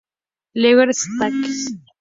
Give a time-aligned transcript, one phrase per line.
[0.61, 1.59] Leger Stakes.